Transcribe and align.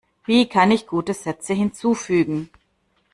Wie 0.25 0.47
kann 0.49 0.71
ich 0.71 0.87
gute 0.87 1.13
Sätze 1.13 1.53
hinzufügen? 1.53 2.49